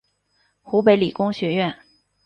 [0.63, 1.75] 湖北理工学院